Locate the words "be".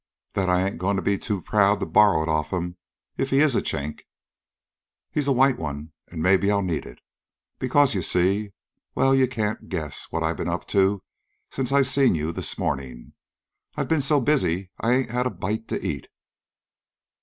1.03-1.19